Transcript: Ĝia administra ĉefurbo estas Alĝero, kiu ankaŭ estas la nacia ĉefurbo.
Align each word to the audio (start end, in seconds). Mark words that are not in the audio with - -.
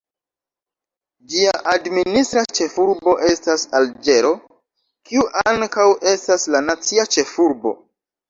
Ĝia 1.33 1.51
administra 1.73 2.43
ĉefurbo 2.59 3.13
estas 3.27 3.67
Alĝero, 3.81 4.31
kiu 5.09 5.27
ankaŭ 5.53 5.87
estas 6.15 6.47
la 6.55 6.65
nacia 6.71 7.07
ĉefurbo. 7.17 7.75